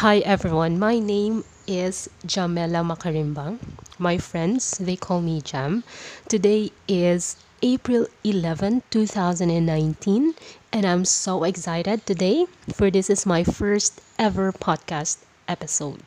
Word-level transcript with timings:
Hi 0.00 0.20
everyone, 0.20 0.78
my 0.78 0.98
name 0.98 1.44
is 1.66 2.08
Jamela 2.24 2.80
Makarimbang. 2.80 3.58
My 3.98 4.16
friends, 4.16 4.78
they 4.78 4.96
call 4.96 5.20
me 5.20 5.42
Jam. 5.42 5.84
Today 6.26 6.72
is 6.88 7.36
April 7.60 8.06
11, 8.24 8.82
2019, 8.88 10.34
and 10.72 10.86
I'm 10.86 11.04
so 11.04 11.44
excited 11.44 12.06
today 12.06 12.46
for 12.72 12.90
this 12.90 13.10
is 13.10 13.26
my 13.26 13.44
first 13.44 14.00
ever 14.18 14.52
podcast 14.52 15.18
episode. 15.46 16.00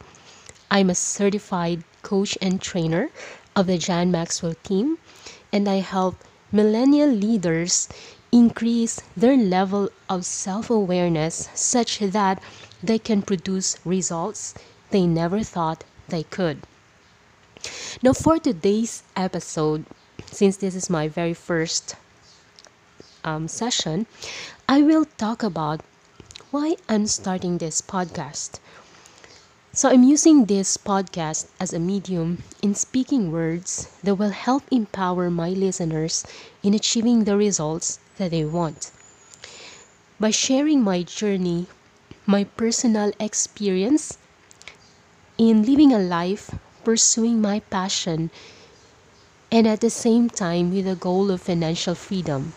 I'm 0.71 0.89
a 0.89 0.95
certified 0.95 1.83
coach 2.01 2.35
and 2.41 2.59
trainer 2.59 3.11
of 3.55 3.67
the 3.67 3.77
John 3.77 4.09
Maxwell 4.09 4.55
team, 4.63 4.97
and 5.51 5.69
I 5.69 5.85
help 5.85 6.15
millennial 6.51 7.09
leaders 7.11 7.89
increase 8.31 8.99
their 9.15 9.37
level 9.37 9.89
of 10.09 10.25
self 10.25 10.71
awareness 10.71 11.47
such 11.53 11.99
that 11.99 12.41
they 12.83 12.99
can 12.99 13.21
produce 13.23 13.77
results 13.85 14.53
they 14.91 15.07
never 15.07 15.41
thought 15.41 15.83
they 16.09 16.23
could. 16.23 16.59
Now, 18.03 18.13
for 18.13 18.37
today's 18.37 19.03
episode, 19.15 19.85
since 20.25 20.57
this 20.57 20.75
is 20.75 20.89
my 20.89 21.07
very 21.07 21.33
first 21.33 21.95
um, 23.23 23.47
session, 23.47 24.05
I 24.67 24.81
will 24.81 25.05
talk 25.17 25.43
about 25.43 25.81
why 26.51 26.75
I'm 26.89 27.07
starting 27.07 27.57
this 27.57 27.81
podcast. 27.81 28.59
So, 29.71 29.89
I'm 29.89 30.03
using 30.03 30.45
this 30.45 30.77
podcast 30.77 31.47
as 31.59 31.73
a 31.73 31.79
medium 31.79 32.43
in 32.61 32.75
speaking 32.75 33.31
words 33.31 33.87
that 34.03 34.15
will 34.15 34.29
help 34.29 34.63
empower 34.71 35.31
my 35.31 35.49
listeners 35.49 36.25
in 36.61 36.73
achieving 36.73 37.23
the 37.23 37.37
results 37.37 37.97
that 38.17 38.31
they 38.31 38.45
want. 38.45 38.91
By 40.19 40.31
sharing 40.31 40.81
my 40.81 41.03
journey, 41.03 41.67
my 42.25 42.43
personal 42.43 43.11
experience 43.19 44.17
in 45.37 45.63
living 45.63 45.91
a 45.91 45.99
life 45.99 46.53
pursuing 46.83 47.41
my 47.41 47.59
passion 47.59 48.29
and 49.51 49.67
at 49.67 49.81
the 49.81 49.89
same 49.89 50.29
time 50.29 50.73
with 50.73 50.87
a 50.87 50.95
goal 50.95 51.29
of 51.29 51.41
financial 51.41 51.95
freedom. 51.95 52.53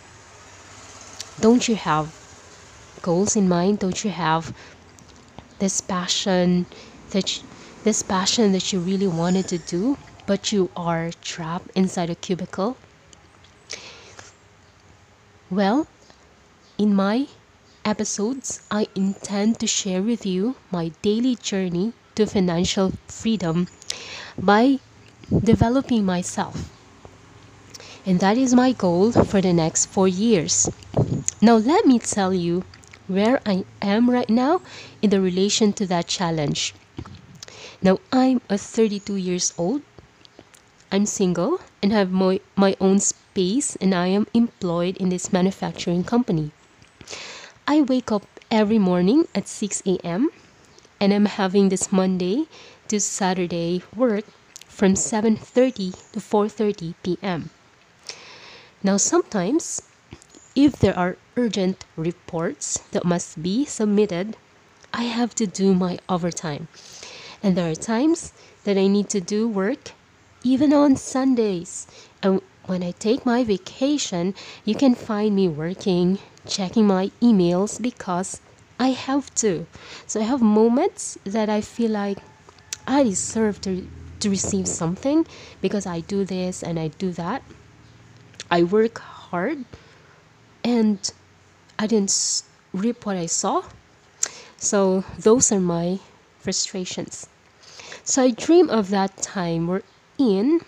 Don't 1.41 1.69
you 1.69 1.77
have 1.77 2.15
goals 3.03 3.37
in 3.37 3.49
mind? 3.49 3.81
Don't 3.81 4.03
you 4.05 4.11
have 4.11 4.55
this 5.59 5.81
passion 5.81 6.67
that 7.11 7.37
you, 7.37 7.47
this 7.85 8.03
passion 8.03 8.53
that 8.53 8.73
you 8.73 8.81
really 8.81 9.07
wanted 9.07 9.47
to 9.49 9.59
do, 9.59 9.99
but 10.27 10.53
you 10.53 10.71
are 10.77 11.11
trapped 11.21 11.71
inside 11.75 12.11
a 12.11 12.15
cubicle? 12.15 12.77
Well, 15.51 15.87
in 16.79 16.95
my 16.95 17.29
episodes, 17.87 18.61
I 18.69 18.89
intend 18.97 19.61
to 19.61 19.67
share 19.69 20.03
with 20.03 20.27
you 20.27 20.57
my 20.73 20.91
daily 21.03 21.37
journey 21.37 21.93
to 22.17 22.27
financial 22.27 22.93
freedom 23.07 23.69
by 24.37 24.81
developing 25.31 26.05
myself. 26.05 26.69
And 28.05 28.19
that 28.19 28.37
is 28.37 28.55
my 28.55 28.73
goal 28.73 29.13
for 29.13 29.41
the 29.41 29.53
next 29.53 29.87
four 29.87 30.09
years. 30.09 30.69
Now, 31.41 31.57
let 31.57 31.87
me 31.87 32.01
tell 32.01 32.35
you 32.35 32.65
where 33.07 33.41
I 33.47 33.65
am 33.81 34.11
right 34.11 34.29
now 34.29 34.63
in 35.01 35.11
the 35.11 35.21
relation 35.21 35.73
to 35.75 35.87
that 35.87 36.09
challenge. 36.09 36.75
Now, 37.81 37.99
I'm 38.13 38.41
a 38.51 38.59
32 38.59 39.15
years 39.15 39.55
old. 39.57 39.83
I'm 40.91 41.07
single 41.07 41.61
and 41.83 41.93
have 41.93 42.11
my, 42.11 42.41
my 42.57 42.77
own 42.81 42.99
space, 42.99 43.77
and 43.77 43.95
I 43.95 44.09
am 44.09 44.27
employed 44.35 44.97
in 44.97 45.09
this 45.09 45.33
manufacturing 45.33 46.03
company. 46.03 46.51
I 47.69 47.81
wake 47.81 48.13
up 48.13 48.25
every 48.49 48.79
morning 48.79 49.27
at 49.35 49.49
6 49.49 49.83
a.m. 49.87 50.31
and 51.01 51.13
I'm 51.13 51.27
having 51.27 51.69
this 51.69 51.91
Monday 51.91 52.47
to 52.87 53.01
Saturday 53.01 53.83
work 53.97 54.25
from 54.69 54.95
7:30 54.95 56.13
to 56.13 56.21
4:30 56.21 56.95
p.m. 57.03 57.51
Now 58.85 58.97
sometimes 58.99 59.83
if 60.55 60.79
there 60.79 60.97
are 60.97 61.17
urgent 61.37 61.85
reports 61.97 62.79
that 62.93 63.05
must 63.05 63.43
be 63.43 63.65
submitted, 63.65 64.37
I 64.95 65.11
have 65.11 65.35
to 65.35 65.47
do 65.49 65.75
my 65.75 65.99
overtime. 66.09 66.69
And 67.43 67.57
there 67.57 67.69
are 67.69 67.75
times 67.75 68.33
that 68.63 68.79
I 68.79 68.87
need 68.87 69.09
to 69.11 69.21
do 69.21 69.49
work 69.49 69.91
even 70.45 70.73
on 70.73 70.95
Sundays. 70.95 71.89
And 72.23 72.43
when 72.67 72.85
I 72.85 72.93
take 72.93 73.27
my 73.27 73.43
vacation, 73.43 74.35
you 74.65 74.77
can 74.77 74.95
find 74.95 75.35
me 75.35 75.49
working 75.49 76.21
checking 76.47 76.87
my 76.87 77.11
emails 77.21 77.81
because 77.81 78.41
I 78.79 78.89
have 78.89 79.35
to. 79.37 79.67
So 80.07 80.21
I 80.21 80.25
have 80.25 80.43
moments 80.43 81.19
that 81.25 81.49
I 81.49 81.61
feel 81.61 81.91
like 81.91 82.19
I 82.87 83.03
deserve 83.05 83.61
to, 83.63 83.87
to 84.21 84.31
receive 84.31 84.69
something 84.69 85.27
because 85.61 85.87
I 85.87 86.01
do 86.01 86.25
this 86.25 86.63
and 86.63 86.79
I 86.79 86.89
do 86.89 87.11
that. 87.13 87.43
I 88.51 88.63
work 88.63 88.99
hard 88.99 89.65
and 90.63 91.11
I 91.79 91.87
didn't 91.87 92.43
reap 92.73 93.07
what 93.07 93.17
I 93.17 93.27
saw. 93.27 93.65
So 94.57 95.05
those 95.19 95.53
are 95.53 95.61
my 95.61 95.99
frustrations. 96.39 97.29
So 98.05 98.23
I 98.23 98.31
dream 98.31 98.71
of 98.71 98.91
that 98.91 99.17
time 99.17 99.67
where 99.67 99.83
in 100.19 100.61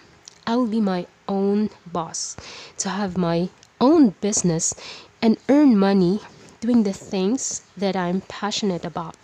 I 0.47 0.57
will 0.57 0.67
be 0.67 0.81
my 0.81 1.07
own 1.29 1.71
boss, 1.87 2.37
to 2.79 2.89
have 2.89 3.17
my 3.17 3.51
own 3.81 4.11
business 4.21 4.75
and 5.23 5.37
earn 5.49 5.77
money 5.79 6.21
doing 6.61 6.83
the 6.83 6.93
things 6.93 7.63
that 7.77 7.97
I'm 7.97 8.21
passionate 8.23 8.85
about. 8.85 9.17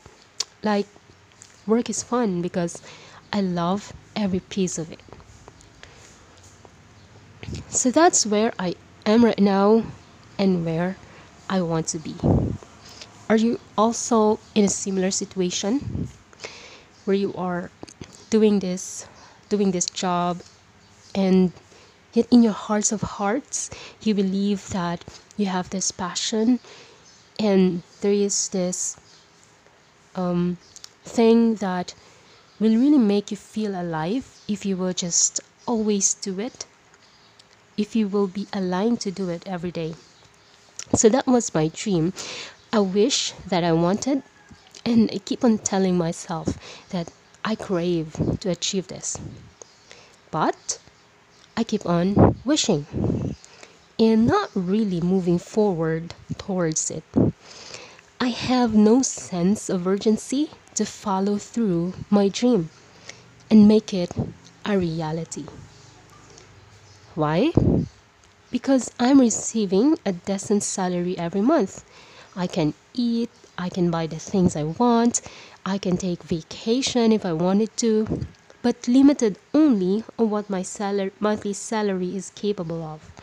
Like, 0.62 0.86
work 1.66 1.90
is 1.90 2.02
fun 2.02 2.42
because 2.42 2.82
I 3.32 3.40
love 3.40 3.92
every 4.16 4.40
piece 4.40 4.78
of 4.78 4.90
it. 4.92 5.00
So 7.68 7.90
that's 7.90 8.24
where 8.26 8.52
I 8.58 8.74
am 9.06 9.24
right 9.24 9.38
now 9.38 9.84
and 10.38 10.64
where 10.64 10.96
I 11.48 11.60
want 11.60 11.88
to 11.88 11.98
be. 11.98 12.16
Are 13.28 13.36
you 13.36 13.58
also 13.76 14.38
in 14.54 14.64
a 14.64 14.68
similar 14.68 15.10
situation 15.10 16.08
where 17.04 17.16
you 17.16 17.32
are 17.34 17.70
doing 18.30 18.58
this 18.60 19.06
doing 19.48 19.70
this 19.70 19.86
job 19.86 20.42
and 21.14 21.52
Yet 22.14 22.28
in 22.30 22.42
your 22.42 22.52
hearts 22.54 22.92
of 22.92 23.02
hearts, 23.02 23.70
you 24.02 24.14
believe 24.14 24.70
that 24.70 25.04
you 25.36 25.46
have 25.46 25.70
this 25.70 25.90
passion 25.90 26.60
and 27.38 27.82
there 28.00 28.12
is 28.12 28.48
this 28.50 28.96
um, 30.14 30.56
thing 31.04 31.56
that 31.56 31.94
will 32.60 32.76
really 32.76 32.98
make 32.98 33.30
you 33.30 33.36
feel 33.36 33.74
alive 33.74 34.40
if 34.48 34.64
you 34.64 34.76
will 34.76 34.92
just 34.92 35.40
always 35.66 36.14
do 36.14 36.38
it, 36.38 36.66
if 37.76 37.96
you 37.96 38.06
will 38.06 38.26
be 38.26 38.46
aligned 38.52 39.00
to 39.00 39.10
do 39.10 39.28
it 39.28 39.42
every 39.46 39.70
day. 39.70 39.94
So 40.94 41.08
that 41.08 41.26
was 41.26 41.54
my 41.54 41.68
dream. 41.68 42.12
I 42.72 42.80
wish 42.80 43.32
that 43.48 43.64
I 43.64 43.72
wanted, 43.72 44.22
and 44.84 45.10
I 45.12 45.18
keep 45.18 45.44
on 45.44 45.58
telling 45.58 45.96
myself 45.96 46.58
that 46.90 47.10
I 47.44 47.54
crave 47.54 48.38
to 48.40 48.50
achieve 48.50 48.88
this. 48.88 49.18
But 50.30 50.78
I 51.56 51.64
keep 51.64 51.86
on 51.86 52.36
wishing 52.44 52.86
and 53.98 54.26
not 54.26 54.50
really 54.54 55.00
moving 55.00 55.38
forward 55.38 56.14
towards 56.38 56.90
it. 56.90 57.04
I 58.20 58.28
have 58.28 58.74
no 58.74 59.02
sense 59.02 59.68
of 59.68 59.86
urgency 59.86 60.50
to 60.74 60.84
follow 60.84 61.38
through 61.38 61.94
my 62.10 62.28
dream 62.28 62.70
and 63.50 63.68
make 63.68 63.94
it 63.94 64.10
a 64.64 64.78
reality. 64.78 65.44
Why? 67.14 67.52
Because 68.50 68.90
I'm 68.98 69.20
receiving 69.20 69.98
a 70.04 70.12
decent 70.12 70.62
salary 70.62 71.16
every 71.18 71.40
month. 71.40 71.84
I 72.34 72.46
can 72.46 72.74
eat, 72.94 73.30
I 73.56 73.68
can 73.68 73.90
buy 73.90 74.06
the 74.06 74.18
things 74.18 74.56
I 74.56 74.64
want, 74.64 75.20
I 75.64 75.78
can 75.78 75.96
take 75.96 76.22
vacation 76.22 77.12
if 77.12 77.24
I 77.24 77.32
wanted 77.32 77.76
to, 77.78 78.26
but 78.62 78.88
limited 78.88 79.38
only 79.52 80.02
on 80.18 80.30
what 80.30 80.50
my 80.50 80.62
salary, 80.62 81.12
monthly 81.20 81.52
salary 81.52 82.16
is 82.16 82.30
capable 82.34 82.82
of. 82.82 83.13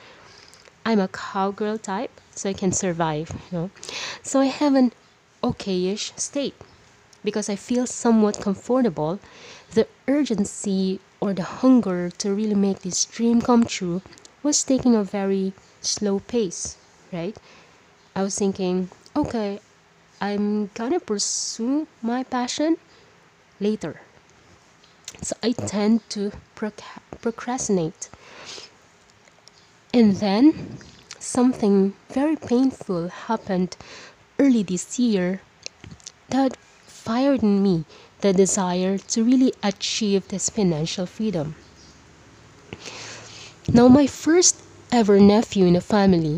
I'm 0.85 0.99
a 0.99 1.07
cowgirl 1.07 1.77
type, 1.77 2.19
so 2.35 2.49
I 2.49 2.53
can 2.53 2.71
survive, 2.71 3.31
you 3.31 3.57
know. 3.57 3.71
So 4.23 4.39
I 4.39 4.45
have 4.45 4.75
an 4.75 4.93
okayish 5.43 6.17
state 6.19 6.55
because 7.23 7.49
I 7.49 7.55
feel 7.55 7.85
somewhat 7.87 8.41
comfortable. 8.41 9.19
The 9.71 9.87
urgency 10.07 10.99
or 11.19 11.33
the 11.33 11.43
hunger 11.43 12.09
to 12.09 12.33
really 12.33 12.55
make 12.55 12.79
this 12.79 13.05
dream 13.05 13.41
come 13.41 13.65
true 13.65 14.01
was 14.43 14.63
taking 14.63 14.95
a 14.95 15.03
very 15.03 15.53
slow 15.81 16.19
pace, 16.19 16.77
right? 17.11 17.37
I 18.15 18.23
was 18.23 18.37
thinking, 18.37 18.89
okay, 19.15 19.59
I'm 20.19 20.69
gonna 20.73 20.99
pursue 20.99 21.87
my 22.01 22.23
passion 22.23 22.77
later 23.59 24.01
so 25.21 25.35
I 25.43 25.51
tend 25.51 26.07
to 26.11 26.31
procrastinate. 26.55 28.09
And 29.93 30.15
then 30.17 30.77
something 31.19 31.93
very 32.09 32.35
painful 32.35 33.09
happened 33.09 33.75
early 34.39 34.63
this 34.63 34.97
year 34.99 35.41
that 36.29 36.57
fired 36.87 37.43
in 37.43 37.61
me 37.61 37.85
the 38.21 38.33
desire 38.33 38.97
to 38.97 39.23
really 39.23 39.53
achieve 39.63 40.27
this 40.27 40.49
financial 40.49 41.05
freedom. 41.05 41.55
Now, 43.73 43.87
my 43.87 44.07
first 44.07 44.57
ever 44.91 45.19
nephew 45.19 45.65
in 45.65 45.73
the 45.73 45.81
family 45.81 46.37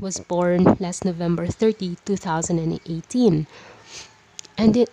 was 0.00 0.18
born 0.18 0.76
last 0.80 1.04
November 1.04 1.46
30, 1.46 1.96
2018. 2.04 3.46
And 4.58 4.76
it, 4.76 4.90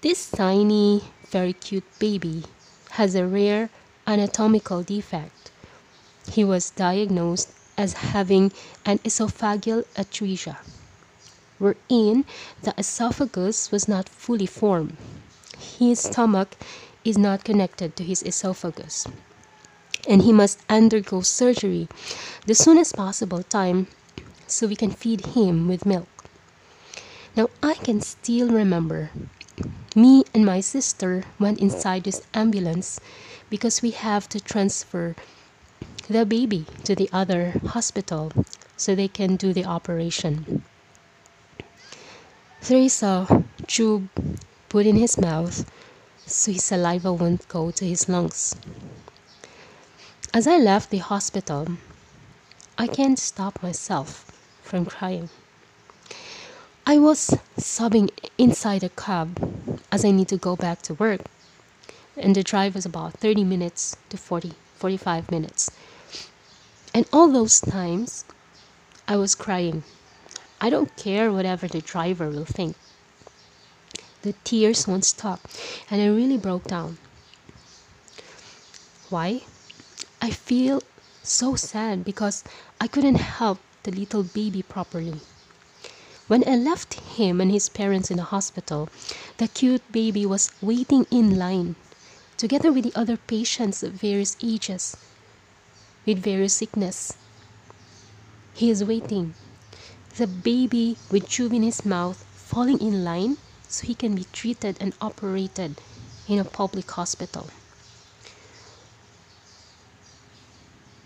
this 0.00 0.30
tiny, 0.30 1.02
very 1.30 1.52
cute 1.52 1.84
baby 1.98 2.44
has 2.92 3.14
a 3.14 3.26
rare 3.26 3.70
anatomical 4.06 4.82
defect. 4.82 5.33
He 6.30 6.44
was 6.44 6.70
diagnosed 6.70 7.48
as 7.76 7.94
having 7.94 8.52
an 8.84 8.98
esophageal 9.00 9.84
atresia, 9.96 10.58
wherein 11.58 12.24
the 12.62 12.74
esophagus 12.78 13.70
was 13.70 13.88
not 13.88 14.08
fully 14.08 14.46
formed. 14.46 14.96
His 15.78 16.00
stomach 16.00 16.56
is 17.04 17.18
not 17.18 17.44
connected 17.44 17.96
to 17.96 18.04
his 18.04 18.22
esophagus, 18.22 19.06
and 20.08 20.22
he 20.22 20.32
must 20.32 20.58
undergo 20.68 21.20
surgery 21.22 21.88
the 22.46 22.54
soonest 22.54 22.96
possible 22.96 23.42
time 23.42 23.86
so 24.46 24.66
we 24.66 24.76
can 24.76 24.90
feed 24.90 25.26
him 25.26 25.68
with 25.68 25.86
milk. 25.86 26.08
Now, 27.36 27.50
I 27.62 27.74
can 27.74 28.00
still 28.00 28.48
remember 28.50 29.10
me 29.96 30.24
and 30.34 30.44
my 30.44 30.60
sister 30.60 31.24
went 31.38 31.60
inside 31.60 32.04
this 32.04 32.22
ambulance 32.34 33.00
because 33.50 33.82
we 33.82 33.90
have 33.92 34.28
to 34.30 34.40
transfer 34.40 35.14
the 36.08 36.26
baby 36.26 36.66
to 36.84 36.94
the 36.94 37.08
other 37.12 37.60
hospital 37.68 38.30
so 38.76 38.94
they 38.94 39.08
can 39.08 39.36
do 39.36 39.52
the 39.52 39.64
operation. 39.64 40.62
There 42.62 42.78
is 42.78 43.02
a 43.02 43.44
tube 43.66 44.08
put 44.68 44.86
in 44.86 44.96
his 44.96 45.18
mouth 45.18 45.70
so 46.26 46.52
his 46.52 46.64
saliva 46.64 47.12
won't 47.12 47.46
go 47.48 47.70
to 47.70 47.84
his 47.84 48.08
lungs. 48.08 48.54
As 50.32 50.46
I 50.46 50.56
left 50.56 50.90
the 50.90 50.98
hospital, 50.98 51.68
I 52.76 52.86
can't 52.86 53.18
stop 53.18 53.62
myself 53.62 54.32
from 54.62 54.86
crying. 54.86 55.28
I 56.86 56.98
was 56.98 57.38
sobbing 57.56 58.10
inside 58.36 58.82
a 58.82 58.88
cab 58.88 59.38
as 59.92 60.04
I 60.04 60.10
need 60.10 60.28
to 60.28 60.36
go 60.36 60.56
back 60.56 60.82
to 60.82 60.94
work, 60.94 61.20
and 62.16 62.34
the 62.34 62.42
drive 62.42 62.74
was 62.74 62.84
about 62.84 63.14
30 63.14 63.44
minutes 63.44 63.96
to 64.10 64.16
40, 64.16 64.52
45 64.76 65.30
minutes. 65.30 65.70
And 66.94 67.06
all 67.12 67.26
those 67.26 67.60
times, 67.60 68.24
I 69.08 69.16
was 69.16 69.34
crying. 69.34 69.82
I 70.60 70.70
don't 70.70 70.94
care 70.96 71.32
whatever 71.32 71.66
the 71.66 71.80
driver 71.80 72.30
will 72.30 72.44
think. 72.44 72.76
The 74.22 74.34
tears 74.44 74.86
won't 74.86 75.04
stop, 75.04 75.40
and 75.90 76.00
I 76.00 76.06
really 76.06 76.38
broke 76.38 76.68
down. 76.68 76.98
Why? 79.10 79.42
I 80.22 80.30
feel 80.30 80.82
so 81.24 81.56
sad 81.56 82.04
because 82.04 82.44
I 82.80 82.86
couldn't 82.86 83.16
help 83.16 83.58
the 83.82 83.90
little 83.90 84.22
baby 84.22 84.62
properly. 84.62 85.20
When 86.28 86.48
I 86.48 86.54
left 86.54 86.94
him 87.18 87.40
and 87.40 87.50
his 87.50 87.68
parents 87.68 88.10
in 88.10 88.18
the 88.18 88.30
hospital, 88.32 88.88
the 89.38 89.48
cute 89.48 89.82
baby 89.90 90.24
was 90.24 90.52
waiting 90.62 91.06
in 91.10 91.38
line 91.38 91.74
together 92.36 92.72
with 92.72 92.84
the 92.84 92.98
other 92.98 93.16
patients 93.16 93.82
of 93.82 93.92
various 93.92 94.36
ages 94.40 94.96
with 96.06 96.18
various 96.18 96.54
sickness. 96.54 97.16
He 98.54 98.70
is 98.70 98.84
waiting. 98.84 99.34
The 100.16 100.26
baby 100.26 100.96
with 101.10 101.28
tube 101.28 101.52
in 101.52 101.62
his 101.62 101.84
mouth 101.84 102.22
falling 102.34 102.80
in 102.80 103.04
line 103.04 103.36
so 103.68 103.86
he 103.86 103.94
can 103.94 104.14
be 104.14 104.26
treated 104.32 104.76
and 104.80 104.94
operated 105.00 105.80
in 106.28 106.38
a 106.38 106.44
public 106.44 106.90
hospital. 106.90 107.48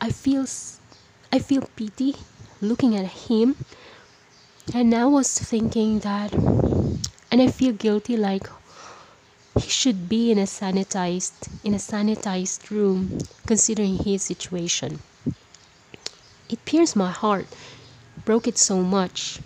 I 0.00 0.10
feel 0.10 0.46
I 1.32 1.38
feel 1.38 1.62
pity 1.74 2.14
looking 2.60 2.94
at 2.96 3.06
him 3.28 3.56
and 4.74 4.94
I 4.94 5.06
was 5.06 5.38
thinking 5.38 6.00
that 6.00 6.32
and 7.30 7.42
I 7.42 7.48
feel 7.48 7.72
guilty 7.72 8.16
like 8.16 8.46
he 9.60 9.69
should 9.69 10.08
be 10.08 10.31
in 10.31 10.38
a 10.38 10.46
sanitized 10.46 11.49
in 11.64 11.75
a 11.75 11.78
sanitized 11.78 12.70
room 12.70 13.19
considering 13.46 13.96
his 13.99 14.22
situation. 14.22 15.00
It 16.49 16.64
pierced 16.64 16.96
my 16.96 17.10
heart, 17.10 17.46
broke 18.25 18.46
it 18.49 18.58
so 18.58 18.82
much. 18.82 19.40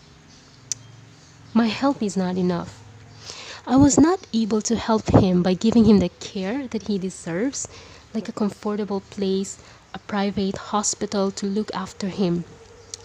My 1.55 1.67
help 1.67 2.03
is 2.03 2.17
not 2.17 2.37
enough. 2.37 2.81
I 3.67 3.77
was 3.77 3.99
not 3.99 4.21
able 4.33 4.61
to 4.63 4.77
help 4.77 5.09
him 5.09 5.43
by 5.43 5.55
giving 5.55 5.85
him 5.85 5.99
the 5.99 6.09
care 6.09 6.67
that 6.69 6.89
he 6.89 6.99
deserves, 6.99 7.69
like 8.15 8.29
a 8.29 8.33
comfortable 8.33 9.01
place, 9.11 9.59
a 9.95 9.99
private 9.99 10.57
hospital 10.73 11.31
to 11.31 11.47
look 11.47 11.73
after 11.75 12.09
him, 12.09 12.45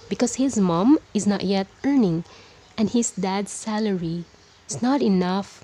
because 0.09 0.35
his 0.35 0.57
mom 0.57 0.97
is 1.13 1.27
not 1.27 1.43
yet 1.43 1.67
earning 1.83 2.23
and 2.77 2.89
his 2.91 3.11
dad's 3.11 3.51
salary 3.51 4.25
is 4.69 4.81
not 4.81 5.01
enough 5.01 5.63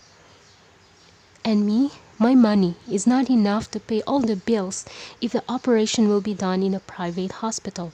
and 1.44 1.66
me, 1.66 1.92
my 2.20 2.36
money 2.36 2.76
is 2.90 3.06
not 3.06 3.30
enough 3.30 3.70
to 3.72 3.80
pay 3.80 4.02
all 4.04 4.22
the 4.22 4.36
bills 4.36 4.86
if 5.20 5.32
the 5.34 5.44
operation 5.50 6.08
will 6.08 6.22
be 6.22 6.34
done 6.34 6.64
in 6.64 6.74
a 6.74 6.80
private 6.80 7.32
hospital. 7.44 7.92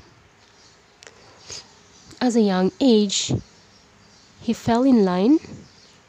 As 2.21 2.35
a 2.35 2.41
young 2.41 2.71
age, 2.79 3.31
he 4.41 4.53
fell 4.53 4.83
in 4.83 5.05
line, 5.05 5.39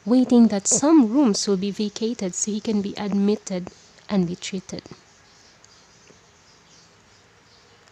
waiting 0.05 0.49
that 0.49 0.67
some 0.67 1.13
rooms 1.13 1.47
will 1.47 1.57
be 1.57 1.71
vacated 1.71 2.35
so 2.35 2.51
he 2.51 2.61
can 2.61 2.83
be 2.83 2.95
admitted 2.97 3.69
and 4.09 4.27
be 4.27 4.37
treated. 4.37 4.83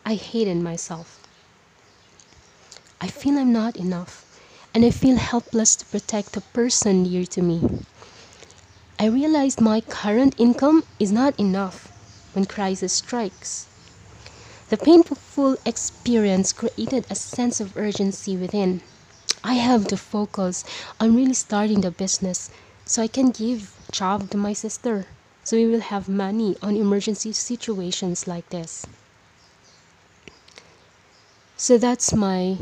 I 0.05 0.15
hated 0.15 0.57
myself. 0.57 1.21
I 3.01 3.07
feel 3.07 3.39
I'm 3.39 3.53
not 3.53 3.77
enough, 3.77 4.25
and 4.75 4.85
I 4.85 4.91
feel 4.91 5.17
helpless 5.17 5.77
to 5.77 5.85
protect 5.87 6.33
the 6.33 6.41
person 6.41 7.05
dear 7.05 7.25
to 7.27 7.43
me. 7.43 7.63
I 8.99 9.07
realized 9.07 9.61
my 9.61 9.81
current 9.81 10.35
income 10.39 10.85
is 10.99 11.13
not 11.13 11.39
enough 11.39 11.87
when 12.35 12.47
crisis 12.47 12.93
strikes. 12.93 13.67
The 14.71 14.77
painful 14.77 15.57
experience 15.65 16.53
created 16.53 17.07
a 17.09 17.15
sense 17.15 17.61
of 17.61 17.77
urgency 17.77 18.37
within. 18.37 18.83
I 19.45 19.55
have 19.55 19.87
to 19.89 19.97
focus 19.97 20.65
on 21.01 21.15
really 21.17 21.35
starting 21.35 21.81
the 21.81 21.91
business 21.91 22.51
so 22.85 23.03
I 23.03 23.07
can 23.07 23.31
give 23.31 23.73
job 23.93 24.31
to 24.31 24.37
my 24.37 24.53
sister 24.53 25.07
so 25.45 25.57
we 25.57 25.67
will 25.67 25.81
have 25.81 26.09
money 26.09 26.57
on 26.61 26.77
emergency 26.77 27.33
situations 27.33 28.27
like 28.27 28.49
this. 28.51 28.85
So 31.57 31.79
that's 31.79 32.13
my 32.13 32.59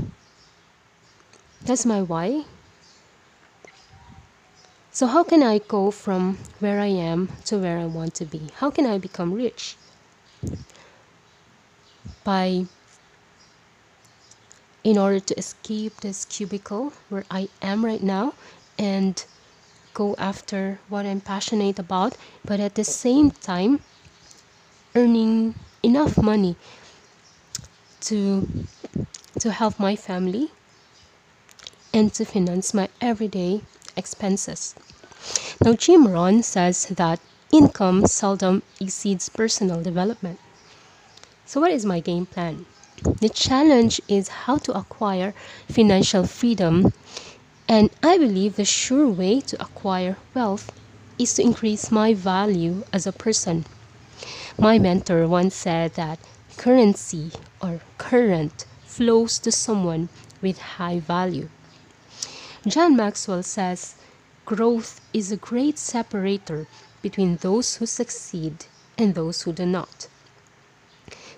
that's 1.64 1.86
my 1.86 2.02
why 2.02 2.44
so, 4.96 5.06
how 5.06 5.24
can 5.24 5.42
I 5.42 5.58
go 5.58 5.90
from 5.90 6.38
where 6.58 6.80
I 6.80 6.86
am 6.86 7.28
to 7.44 7.58
where 7.58 7.78
I 7.78 7.84
want 7.84 8.14
to 8.14 8.24
be? 8.24 8.48
How 8.60 8.70
can 8.70 8.86
I 8.86 8.96
become 8.96 9.34
rich? 9.34 9.76
By, 12.24 12.64
in 14.82 14.96
order 14.96 15.20
to 15.20 15.38
escape 15.38 16.00
this 16.00 16.24
cubicle 16.24 16.94
where 17.10 17.26
I 17.30 17.50
am 17.60 17.84
right 17.84 18.02
now 18.02 18.32
and 18.78 19.22
go 19.92 20.14
after 20.16 20.78
what 20.88 21.04
I'm 21.04 21.20
passionate 21.20 21.78
about, 21.78 22.16
but 22.42 22.58
at 22.58 22.74
the 22.74 22.84
same 22.84 23.32
time, 23.32 23.80
earning 24.94 25.56
enough 25.82 26.16
money 26.16 26.56
to 28.08 28.48
to 29.40 29.52
help 29.52 29.78
my 29.78 29.94
family 29.94 30.52
and 31.92 32.14
to 32.14 32.24
finance 32.24 32.72
my 32.72 32.88
everyday 33.02 33.60
expenses. 33.96 34.74
Now, 35.64 35.72
Jim 35.74 36.08
Rohn 36.08 36.42
says 36.42 36.86
that 36.86 37.20
income 37.52 38.06
seldom 38.06 38.62
exceeds 38.80 39.28
personal 39.28 39.82
development. 39.82 40.38
So, 41.44 41.60
what 41.60 41.70
is 41.70 41.86
my 41.86 42.00
game 42.00 42.26
plan? 42.26 42.66
The 43.20 43.28
challenge 43.28 44.00
is 44.08 44.46
how 44.46 44.58
to 44.58 44.76
acquire 44.76 45.34
financial 45.68 46.26
freedom, 46.26 46.92
and 47.68 47.90
I 48.02 48.18
believe 48.18 48.56
the 48.56 48.64
sure 48.64 49.08
way 49.08 49.40
to 49.42 49.60
acquire 49.62 50.16
wealth 50.34 50.72
is 51.18 51.34
to 51.34 51.42
increase 51.42 51.90
my 51.90 52.14
value 52.14 52.84
as 52.92 53.06
a 53.06 53.12
person. 53.12 53.64
My 54.58 54.78
mentor 54.78 55.26
once 55.28 55.54
said 55.54 55.94
that 55.94 56.18
currency 56.56 57.32
or 57.60 57.80
current 57.98 58.64
flows 58.84 59.38
to 59.40 59.52
someone 59.52 60.08
with 60.40 60.58
high 60.58 60.98
value. 61.00 61.48
John 62.66 62.96
Maxwell 62.96 63.44
says 63.44 63.94
growth 64.44 65.00
is 65.12 65.30
a 65.30 65.36
great 65.36 65.78
separator 65.78 66.66
between 67.00 67.36
those 67.36 67.76
who 67.76 67.86
succeed 67.86 68.66
and 68.98 69.14
those 69.14 69.42
who 69.42 69.52
do 69.52 69.64
not. 69.64 70.08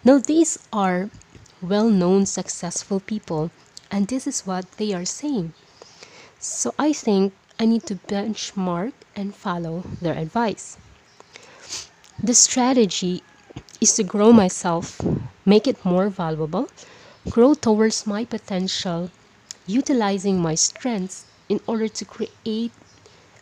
Now, 0.03 0.19
these 0.19 0.59
are 0.73 1.11
well 1.61 1.91
known 1.91 2.25
successful 2.25 3.01
people, 3.01 3.51
and 3.91 4.09
this 4.09 4.27
is 4.27 4.47
what 4.47 4.73
they 4.79 4.95
are 4.95 5.05
saying. 5.05 5.53
So, 6.39 6.75
I 6.79 6.95
think 6.95 7.35
I 7.61 7.67
need 7.67 7.85
to 7.87 7.97
benchmark 7.97 8.93
and 9.15 9.35
follow 9.35 9.85
their 10.01 10.17
advice. 10.17 10.79
The 12.23 12.35
strategy 12.35 13.23
is 13.83 13.93
to 13.95 14.03
grow 14.03 14.33
myself, 14.33 15.01
make 15.45 15.67
it 15.67 15.85
more 15.85 16.09
valuable, 16.09 16.69
grow 17.29 17.53
towards 17.53 18.07
my 18.07 18.25
potential, 18.25 19.11
utilizing 19.69 20.41
my 20.41 20.57
strengths 20.57 21.27
in 21.49 21.61
order 21.69 21.87
to 21.87 22.05
create 22.05 22.73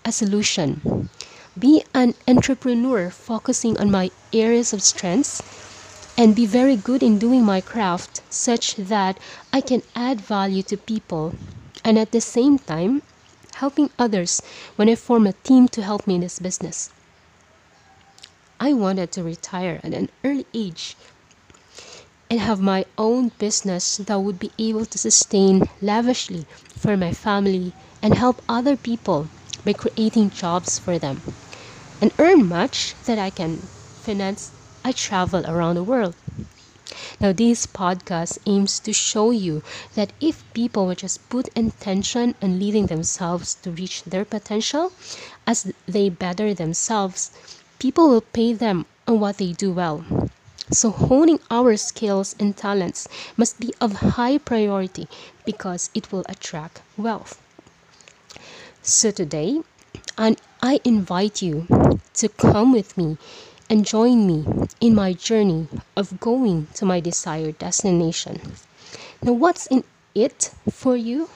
a 0.05 0.13
solution. 0.13 1.09
Be 1.59 1.83
an 1.95 2.15
entrepreneur 2.29 3.09
focusing 3.11 3.79
on 3.79 3.91
my 3.91 4.11
areas 4.33 4.73
of 4.75 4.83
strengths 4.83 5.41
and 6.19 6.35
be 6.35 6.45
very 6.45 6.77
good 6.77 7.03
in 7.03 7.19
doing 7.19 7.45
my 7.45 7.61
craft 7.61 8.23
such 8.29 8.77
that 8.77 9.19
I 9.53 9.61
can 9.61 9.83
add 9.95 10.21
value 10.21 10.63
to 10.65 10.77
people 10.77 11.35
and 11.85 11.99
at 11.99 12.13
the 12.13 12.21
same 12.21 12.59
time 12.59 13.03
helping 13.55 13.91
others 13.99 14.43
when 14.77 14.89
I 14.89 14.97
form 14.97 15.27
a 15.27 15.33
team 15.33 15.69
to 15.69 15.83
help 15.83 16.07
me 16.07 16.17
in 16.17 16.21
this 16.21 16.39
business. 16.39 16.91
I 18.59 18.73
wanted 18.73 19.13
to 19.13 19.23
retire 19.23 19.81
at 19.85 19.95
an 19.95 20.11
early 20.25 20.47
age 20.53 20.97
and 22.31 22.41
have 22.41 22.61
my 22.61 22.85
own 22.99 23.31
business 23.39 23.97
that 23.99 24.21
would 24.21 24.39
be 24.39 24.51
able 24.59 24.85
to 24.87 24.99
sustain 24.99 25.69
lavishly 25.81 26.45
for 26.77 26.97
my 26.97 27.13
family 27.13 27.73
and 28.03 28.15
help 28.15 28.43
other 28.49 28.77
people 28.77 29.29
by 29.65 29.73
creating 29.73 30.31
jobs 30.31 30.79
for 30.79 30.99
them 30.99 31.21
and 32.01 32.13
earn 32.19 32.47
much 32.47 32.95
that 33.07 33.19
I 33.19 33.31
can 33.31 33.57
finance 33.59 34.53
I 34.85 34.93
travel 34.93 35.45
around 35.47 35.75
the 35.75 35.83
world. 35.83 36.15
Now, 37.21 37.33
this 37.33 37.67
podcast 37.67 38.39
aims 38.47 38.79
to 38.81 38.93
show 38.93 39.31
you 39.33 39.63
that 39.97 40.13
if 40.21 40.45
people 40.55 40.87
would 40.87 40.99
just 40.99 41.29
put 41.29 41.49
intention 41.57 42.37
on 42.41 42.61
leading 42.61 42.87
themselves 42.87 43.55
to 43.63 43.73
reach 43.73 44.05
their 44.05 44.25
potential 44.25 44.93
as 45.47 45.73
they 45.87 46.09
better 46.09 46.55
themselves, 46.55 47.33
people 47.81 48.09
will 48.09 48.21
pay 48.21 48.53
them 48.53 48.87
on 49.09 49.19
what 49.19 49.39
they 49.39 49.53
do 49.53 49.73
well. 49.73 50.26
So, 50.71 50.91
honing 50.91 51.41
our 51.51 51.77
skills 51.77 52.37
and 52.39 52.57
talents 52.57 53.09
must 53.37 53.59
be 53.61 53.75
of 53.81 53.95
high 54.15 54.39
priority 54.39 55.09
because 55.45 55.91
it 55.95 56.13
will 56.13 56.25
attract 56.29 56.83
wealth. 56.97 57.41
So, 58.83 59.11
today, 59.11 59.63
I 60.19 60.81
invite 60.85 61.43
you 61.43 61.67
to 62.15 62.29
come 62.29 62.73
with 62.73 62.97
me 62.97 63.19
and 63.69 63.85
join 63.87 64.27
me 64.27 64.45
in 64.81 64.95
my 64.95 65.13
journey 65.13 65.69
of 65.97 66.21
going 66.21 66.69
to 66.75 66.85
my 66.85 67.01
desired 67.01 67.59
destination. 67.59 68.41
Now, 69.23 69.33
what's 69.33 69.67
in 69.67 69.85
it 70.15 70.53
for 70.71 70.97
you? 70.97 71.29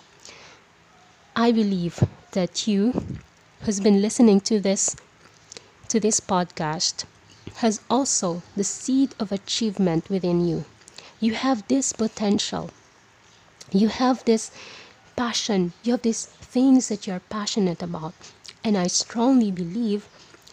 I 1.37 1.53
believe 1.53 2.03
that 2.33 2.67
you 2.67 3.19
who's 3.63 3.81
been 3.81 4.01
listening 4.03 4.41
to 4.43 4.61
this 4.61 4.97
to 5.89 6.01
this 6.01 6.21
podcast 6.21 7.05
has 7.57 7.81
also 7.91 8.43
the 8.57 8.65
seed 8.65 9.15
of 9.19 9.33
achievement 9.33 10.09
within 10.09 10.47
you. 10.47 10.65
You 11.21 11.35
have 11.35 11.67
this 11.69 11.93
potential. 11.93 12.71
You 13.73 13.89
have 13.89 14.25
this 14.25 14.51
passion. 15.17 15.73
You 15.83 15.93
have 15.93 16.03
these 16.03 16.27
things 16.27 16.89
that 16.89 17.07
you're 17.07 17.21
passionate 17.29 17.83
about. 17.83 18.15
And 18.65 18.77
I 18.77 18.87
strongly 18.87 19.51
believe 19.51 20.09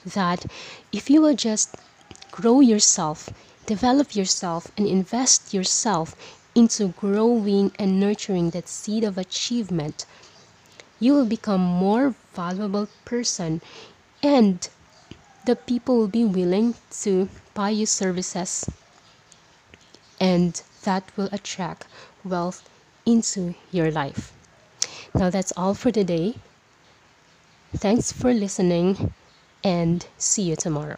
that 0.05 0.45
if 0.91 1.09
you 1.09 1.21
will 1.21 1.35
just 1.35 1.75
grow 2.31 2.59
yourself, 2.59 3.29
develop 3.65 4.15
yourself, 4.15 4.71
and 4.77 4.87
invest 4.87 5.53
yourself 5.53 6.15
into 6.55 6.89
growing 6.89 7.71
and 7.77 7.99
nurturing 7.99 8.49
that 8.51 8.67
seed 8.67 9.03
of 9.03 9.17
achievement, 9.17 10.05
you 10.99 11.13
will 11.13 11.25
become 11.25 11.61
more 11.61 12.15
valuable 12.33 12.87
person 13.05 13.61
and 14.23 14.69
the 15.47 15.55
people 15.55 15.97
will 15.97 16.09
be 16.09 16.25
willing 16.25 16.75
to 16.91 17.29
buy 17.53 17.69
your 17.69 17.87
services 17.87 18.69
and 20.19 20.61
that 20.83 21.03
will 21.15 21.29
attract 21.31 21.87
wealth 22.25 22.69
into 23.05 23.55
your 23.71 23.89
life. 23.89 24.33
Now 25.15 25.29
that's 25.29 25.53
all 25.55 25.73
for 25.73 25.89
today. 25.89 26.35
Thanks 27.77 28.11
for 28.11 28.33
listening 28.33 29.13
and 29.63 30.05
see 30.17 30.43
you 30.43 30.57
tomorrow. 30.57 30.97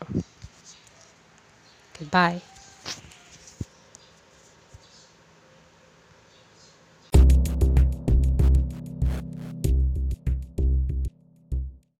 Goodbye. 1.99 2.41